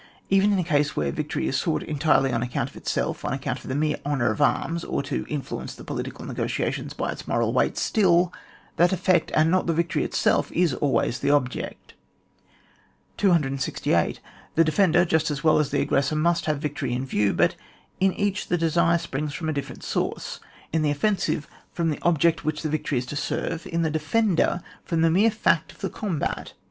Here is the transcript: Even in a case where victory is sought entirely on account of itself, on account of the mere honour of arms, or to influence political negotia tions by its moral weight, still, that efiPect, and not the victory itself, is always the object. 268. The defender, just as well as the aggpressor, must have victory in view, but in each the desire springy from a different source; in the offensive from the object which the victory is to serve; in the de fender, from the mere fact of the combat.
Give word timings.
Even 0.31 0.51
in 0.51 0.57
a 0.57 0.63
case 0.63 0.95
where 0.95 1.11
victory 1.11 1.47
is 1.47 1.55
sought 1.57 1.83
entirely 1.83 2.31
on 2.33 2.41
account 2.41 2.71
of 2.71 2.75
itself, 2.75 3.23
on 3.23 3.33
account 3.33 3.59
of 3.59 3.67
the 3.67 3.75
mere 3.75 3.97
honour 4.03 4.31
of 4.31 4.41
arms, 4.41 4.83
or 4.83 5.03
to 5.03 5.27
influence 5.29 5.75
political 5.75 6.25
negotia 6.25 6.71
tions 6.73 6.95
by 6.95 7.11
its 7.11 7.27
moral 7.27 7.53
weight, 7.53 7.77
still, 7.77 8.33
that 8.77 8.89
efiPect, 8.89 9.29
and 9.35 9.51
not 9.51 9.67
the 9.67 9.75
victory 9.75 10.03
itself, 10.03 10.51
is 10.53 10.73
always 10.73 11.19
the 11.19 11.29
object. 11.29 11.93
268. 13.17 14.19
The 14.55 14.63
defender, 14.63 15.05
just 15.05 15.29
as 15.29 15.43
well 15.43 15.59
as 15.59 15.69
the 15.69 15.85
aggpressor, 15.85 16.15
must 16.17 16.45
have 16.47 16.57
victory 16.57 16.93
in 16.93 17.05
view, 17.05 17.31
but 17.31 17.55
in 17.99 18.11
each 18.15 18.47
the 18.47 18.57
desire 18.57 18.97
springy 18.97 19.27
from 19.29 19.49
a 19.49 19.53
different 19.53 19.83
source; 19.83 20.39
in 20.73 20.81
the 20.81 20.89
offensive 20.89 21.45
from 21.73 21.91
the 21.91 21.99
object 22.01 22.43
which 22.43 22.63
the 22.63 22.69
victory 22.69 22.97
is 22.97 23.05
to 23.05 23.15
serve; 23.15 23.67
in 23.67 23.83
the 23.83 23.91
de 23.91 23.99
fender, 23.99 24.63
from 24.83 25.01
the 25.01 25.11
mere 25.11 25.29
fact 25.29 25.71
of 25.71 25.77
the 25.77 25.91
combat. 25.91 26.53